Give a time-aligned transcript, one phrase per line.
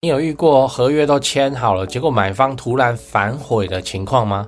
[0.00, 4.46] 你有遇过合约都签好了，结果买方突然反悔的情况吗？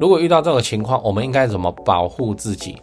[0.00, 2.80] 如果遇到这种情况，我们应该怎么保护自己？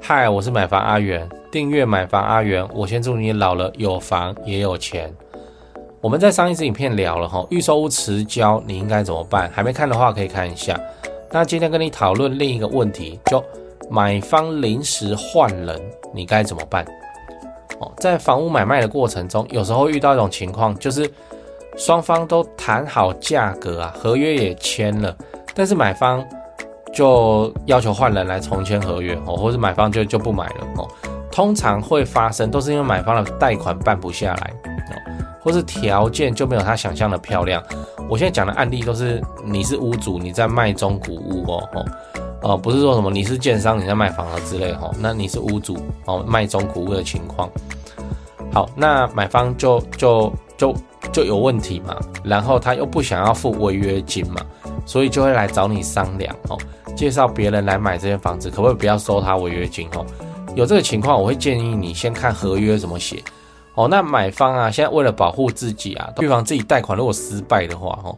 [0.00, 5.14] 嗨，我是买房阿元，订阅买房阿元，我先祝你老了有房也有钱。
[6.00, 9.50] 我们在上一支影片聊了哈，预售屋迟交你应该怎么办？
[9.52, 10.80] 还没看的话可以看一下。
[11.30, 13.44] 那今天跟你讨论另一个问题，就
[13.90, 15.78] 买方临时换人，
[16.14, 16.82] 你该怎么办？
[17.78, 21.06] 哦，在房屋买卖的过程中，有时候遇到一种情况，就是
[21.76, 25.14] 双方都谈好价格啊，合约也签了，
[25.54, 26.24] 但是买方
[26.92, 30.88] 就要求换人来重签合约哦，或者买方就就不买了哦。
[31.30, 34.96] 通常会发生都是因为买方的贷款办不下来哦，
[35.40, 37.62] 或是条件就没有他想象的漂亮。
[38.08, 41.84] 我现在讲的案例都是你是屋主，你在卖中古屋哦哦。
[42.42, 47.50] 哦，不是说什么你是建商，你在卖房子之类哈，那你是屋主哦，卖中古屋的情况。
[48.52, 50.74] 好，那买方就就就
[51.16, 54.36] 就有问题嘛，然后他又不想要付违约金嘛，
[54.84, 56.58] 所以就会来找你商量哦，
[56.94, 60.04] 介绍别人来买这间房子，可不可以不要收他违约金哦？
[60.54, 63.22] 有这个情况，我会建议你先看合约怎么写
[63.76, 63.88] 哦。
[63.88, 68.14] 那买方啊，现在为了保护自己啊，预防自己贷款如果失败的话哦。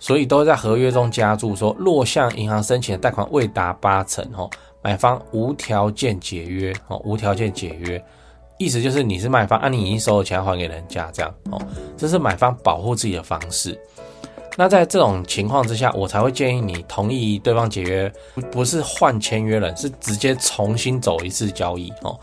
[0.00, 4.50] 所以都在合约中加注说，若向银行申请的贷款未达八成，哦，
[4.82, 8.04] 买方无条件解约，哦，无条件解约，
[8.62, 11.60] 意思就是你是卖方，啊，你已经收了钱还给人家，这样，哦，
[11.96, 13.78] 这是买方保护自己的方式。
[14.56, 18.12] 那在这种情况之下，我才会建议你同意对方解约，
[18.50, 22.18] 不是换签约人，是直接重新走一次交易，哦，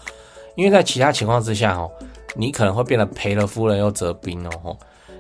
[0.56, 1.91] 因为在其他情况之下，哦，
[2.36, 4.78] 你可能会变得赔了夫人又折兵哦，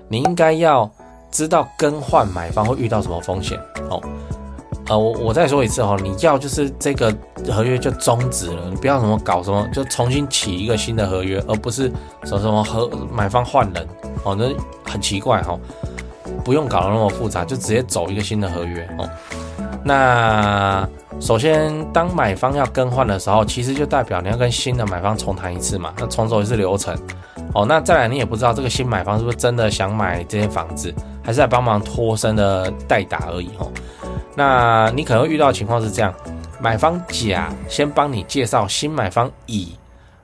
[0.07, 0.89] 你应该要。
[1.31, 3.55] 知道更换买方会遇到什么风险
[3.87, 4.01] 哦？
[4.89, 7.15] 呃，我我再说一次哦，你要就是这个
[7.51, 11.91] 合约就终止了，你不要什么搞什么，就重新起一个新的合约，而不是
[12.23, 13.87] 说什么和买方换人
[14.23, 14.49] 哦，那
[14.91, 15.59] 很奇怪哈、哦，
[16.43, 19.07] 不用搞得那么复杂，就直接走一个新的合约哦。
[19.83, 20.87] 那
[21.19, 26.97] 首先，当买方要更换的时候，其实就代表你要跟新的买方重谈一次嘛，那重走一次流程
[27.53, 27.65] 哦。
[27.65, 30.93] 那再来，你也不知道这个新买方是不是真的想买这间房子。
[31.21, 33.71] 还是在帮忙脱身的代打而已哦，
[34.35, 36.11] 那你可能会遇到的情况是这样：
[36.59, 39.77] 买方甲先帮你介绍新买方乙，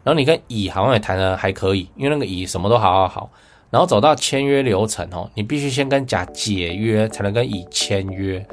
[0.03, 3.29] 然后你跟乙好像也谈得还可以，因为那个乙什么都好好好，
[3.69, 8.43] 然后走到签约流程哦，你必须先跟甲解约才能跟乙签约，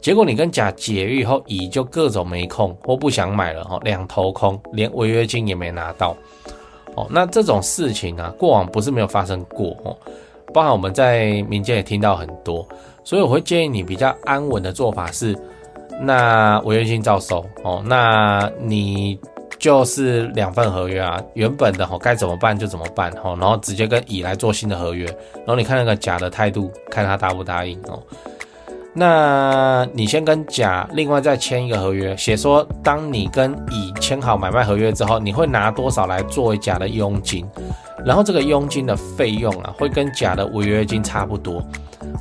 [0.00, 6.16] 结果你跟甲解约以后，乙就各种没空或不想买了哈，两头空，连违约金也没拿到
[6.96, 7.06] 哦。
[7.10, 9.96] 那这种事情啊，过往不是没有发生过哦。
[10.52, 12.66] 包含我们在民间也听到很多，
[13.04, 15.34] 所以我会建议你比较安稳的做法是，
[16.00, 19.18] 那违约金照收哦，那你
[19.58, 28.02] 就是两份合约啊，原本的哦该怎么办就怎么办哦，然后直接跟乙来做新的合约，然后你看那个甲的态度，看他答不答应哦。
[28.94, 37.46] 那你先跟甲另外再签一个合约，写说当你跟乙签好买卖合约之后，你会拿多少来作为甲的佣金。
[38.04, 41.62] 然后这个佣金的费用啊，会跟甲的违约金差不多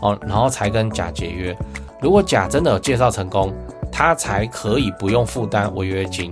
[0.02, 1.56] 哦，然后才跟甲解约。
[2.00, 3.54] 如果甲真的有介绍成功，
[3.92, 6.32] 他才可以不用负担违约金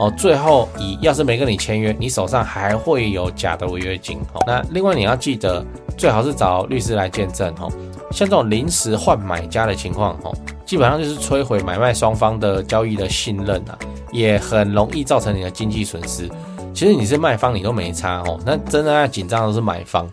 [0.00, 0.12] 哦。
[0.16, 4.42] 最后乙要是没跟你签约，你手上还会有甲的违约金哦。
[4.46, 5.64] 那另外你要记得，
[5.96, 7.70] 最好是找律师来见证哦。
[8.10, 13.78] 像这种临时换买家的情况哦，基本上就是摧毁买卖双方的交易的信任啊，
[14.12, 16.28] 也很容易造成你的经济损失。
[16.74, 18.38] 其实你是卖方，你都没差哦。
[18.46, 20.08] 那真的要紧张的是买方，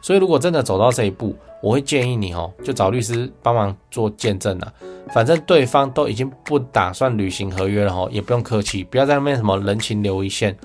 [0.00, 4.72] 所以如果真的走到这一步，我会建议你哦，就找律师帮忙做见证啊。
[5.12, 10.56] 反正对方都已经不打算履行合约了哦，也不用客气，不要在那边什么人情留一线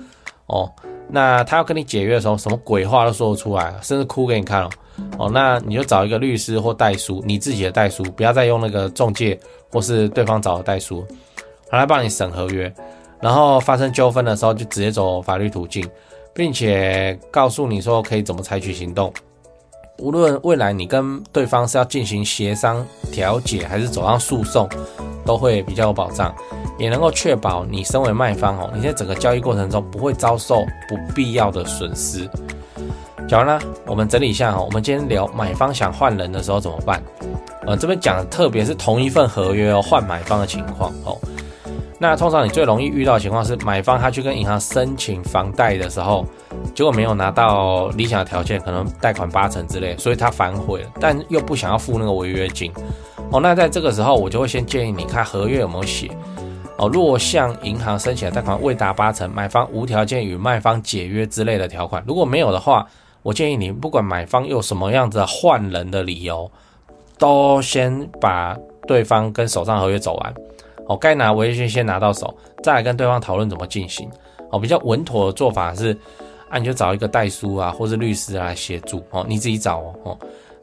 [0.46, 0.70] 哦。
[1.08, 4.70] 那他要跟你解约的时候，什么鬼话都说得出来，甚至哭给你看哦。
[5.18, 9.38] 哦，那你就找一个律师或代书，你自己的代书，不要再用那个中介
[9.70, 11.06] 或是对方找的代书，
[11.70, 12.72] 来帮你审合约。
[13.20, 15.86] 然后发生纠纷的时候，就直接走法律途径，
[16.34, 19.12] 并且告诉你说可以怎么采取行动。
[19.98, 24.68] 无论未来你跟对方是要进行协商调解，还是走上诉讼，
[25.24, 26.34] 都会比较有保障，
[26.78, 32.28] 也能够确保你身为卖方哦，你在整个交易过程中不会遭受不必要的损失。
[33.26, 34.60] 讲完了，我们整理一下哈。
[34.60, 37.02] 我们今天聊买方想换人的时候怎么办？
[37.66, 41.18] 呃，这边讲的特别是同一份合约哦，换买方的情况哦。
[41.98, 46.26] 那通常你最容易遇到的情况是，买方他去跟银行申请房贷的时候，
[46.74, 52.70] 结果没有拿到理想的条件，可能贷款八成之类，所以他反悔了，但又不想要付那个违约金
[53.30, 53.40] 哦。
[53.40, 56.10] 那在这个时候，我就会先建议你看合约有没有写
[56.76, 56.86] 哦。
[56.86, 62.86] 若向银行申请的贷款未达八成，买方无条件与卖方解约之类的条款，如果没有的话，
[63.22, 66.50] 我建议你，不管买方有什么样子换人的理由，
[67.18, 68.54] 都先把
[68.86, 70.34] 对方跟手上合约走完。
[70.86, 74.08] 哦，该拿违约金先拿到手，再来跟对方讨论怎么进行。
[74.50, 75.96] 哦，比较稳妥的做法是，
[76.48, 79.02] 啊，你就找一个代书啊，或是律师来协助。
[79.10, 80.16] 哦，你自己找哦。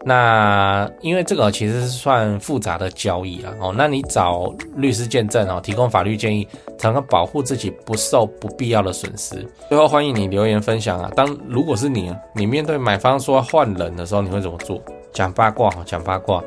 [0.06, 3.54] 那因为这个其实是算复杂的交易啊。
[3.60, 6.48] 哦，那你找律师见证哦，提供法律建议，
[6.78, 9.46] 才能保护自己不受不必要的损失。
[9.70, 11.12] 最后欢迎你留言分享啊。
[11.16, 14.82] 当如果是你，你面对买方说换人的时候，你会怎么做？
[15.14, 16.44] 讲八卦哈，讲八卦。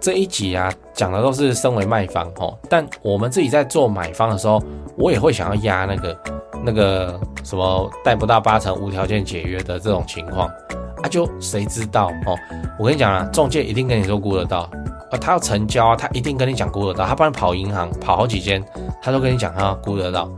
[0.00, 4.62] 这一集啊，讲的都是身为卖方哦，但我们自己在做买方的时候，
[4.96, 6.18] 我也会想要压那个
[6.64, 10.48] 那个什么贷不到八成无条件解约的这种情况
[11.02, 12.34] 啊，就谁知道哦？
[12.78, 14.60] 我跟你讲啊，中介一定跟你说估得到
[15.10, 18.64] 啊，他要成交啊，他一定跟你讲估得到，他不然跑银行跑好几间，
[19.02, 20.30] 他都跟你讲他要估得到，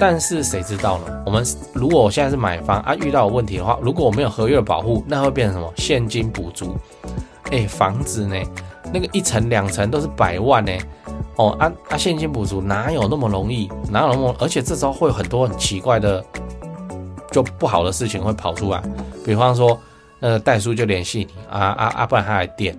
[0.00, 1.22] 但是谁知道呢？
[1.24, 5.72] 我们如果我现在是买方啊，遇到有问题的话，如果我没有合约保护，那会变成什么？
[5.76, 6.76] 现金补足，
[7.52, 8.36] 哎，房子呢？
[8.92, 10.72] 那个一层两层都是百万呢，
[11.36, 13.68] 哦，啊啊，现金补足哪有那么容易？
[13.90, 14.34] 哪有那么？
[14.38, 16.24] 而且这时候会有很多很奇怪的，
[17.30, 18.82] 就不好的事情会跑出来。
[19.24, 19.78] 比方说，
[20.20, 22.78] 呃代书就联系你啊啊啊，不然他来垫，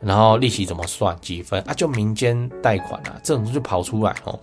[0.00, 1.74] 然后利息怎么算几分啊？
[1.74, 4.38] 就民间贷款啊，这种就跑出来哦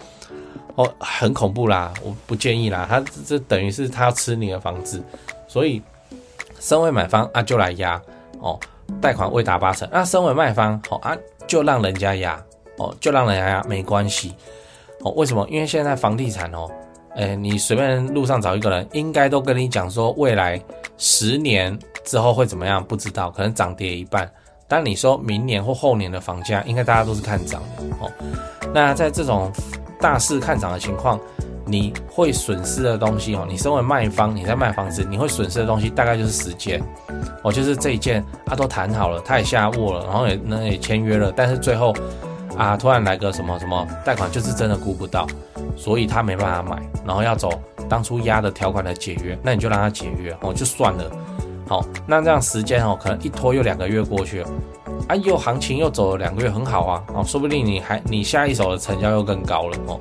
[0.76, 1.94] 哦，很恐怖啦！
[2.04, 5.02] 我不建议啦，他这等于是他要吃你的房子，
[5.48, 5.82] 所以
[6.60, 8.02] 身为买方啊，就来压
[8.40, 8.60] 哦。
[9.02, 11.16] 贷款未达八成，那身为卖方，好啊，
[11.48, 12.42] 就让人家压
[12.78, 14.34] 哦，就让人家压，没关系
[15.02, 15.12] 哦。
[15.12, 15.48] 为什么？
[15.50, 16.70] 因为现在房地产哦，
[17.16, 20.62] 诶，你随便路上找一个人，应该都跟你讲说，未来
[20.98, 22.84] 十年之后会怎么样？
[22.84, 24.30] 不知道，可能涨跌一半。
[24.68, 28.12] 但你说明年或后年的房价，应该大家都是看涨的哦。
[28.74, 29.52] 那在这种
[30.00, 31.20] 大势看涨的情况，
[31.66, 36.82] 你会损失的东西哦，你身为卖方，你在卖房子，你会损失的东西大概就是时间。
[37.44, 41.94] 哦，就是这一件啊，都谈好了，他也下握了，然后也那也签约了，但是最后
[42.58, 45.28] 啊，突然来个什么什么贷款，就是真的估不到，
[45.76, 47.50] 所以他没办法买，然后要走
[47.88, 51.04] 当初压的条款来解约，那你就让他解约哦，就算了。
[51.68, 54.50] 好，那这样时间哦，可能一拖又两个月过去了，
[55.08, 60.00] 啊，又行情又走了两个月，很好啊，哦，说不定你还你下一手的成交又更高了哦，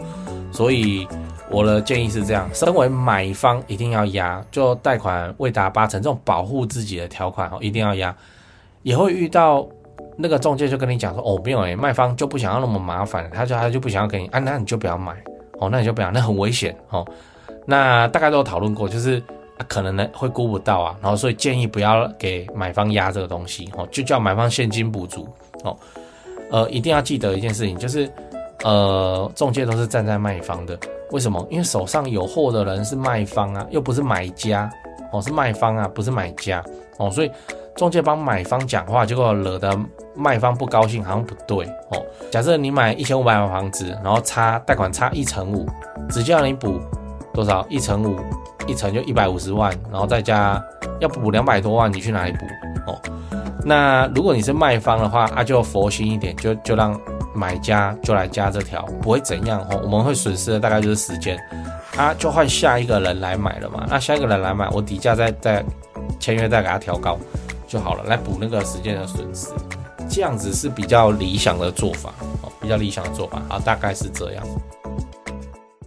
[0.51, 1.07] 所以。
[1.51, 8.15] 我的建议是这样：身为买方一定要压，就贷款未达八成这种保护自己的条款哦，一定要压。
[8.83, 9.67] 也会遇到
[10.17, 15.13] 那个中介就跟你讲说，哦，没有诶，卖方就不想要那么麻烦，他就他就不想要给你，啊，那你就不要买
[15.59, 17.07] 哦，那你就不要，那很危险哦。
[17.67, 19.23] 那大概都有讨论过，就是、
[19.69, 25.27] 可能呢会估不到啊，然后所以建议不要给买方压这个东西哦，就叫买方现金补足
[25.63, 25.77] 哦。
[26.51, 28.11] 呃，一定要记得一件事情，就是
[28.63, 30.79] 呃，中介都是站在卖方的。
[31.15, 31.47] 为什么？
[31.49, 34.69] 因为手上有货的人是卖方啊，又不是买家
[35.13, 36.61] 哦，是卖方啊，不是买家
[36.99, 37.31] 哦，所以
[37.77, 39.79] 中介帮买方讲话，结果惹得
[40.17, 42.05] 卖方不高兴，好像不对哦。
[42.33, 45.69] 假设你买一千五百万房子，然后差贷款差一成五，
[46.11, 46.81] 只叫你补
[47.33, 47.65] 多少？
[47.69, 48.19] 一成五，
[48.67, 50.61] 一成就一百五十万，然后再加
[50.99, 52.45] 要补两百多万，你去哪里补
[52.91, 52.99] 哦？
[53.65, 57.01] 那如果你是卖方的话，啊，就佛心一点，就就让。
[57.35, 59.81] 买家就来加这条，不会怎样哦。
[59.83, 61.39] 我们会损失的大概就是时间，
[61.97, 63.87] 啊，就换下一个人来买了嘛。
[63.89, 65.65] 那下一个人来买，我底价再再
[66.21, 67.19] 签约再给他调高
[67.67, 69.49] 就好了，来补那个时间的损失。
[70.09, 72.13] 这样子是比较理想的做法
[72.43, 74.45] 哦，比较理想的做法啊，大概是这样。